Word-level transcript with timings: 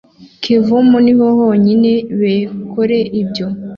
Kevumu 0.43 0.97
niho 1.05 1.25
honyine 1.39 1.91
bekore 2.19 2.99
ibyo 3.21 3.47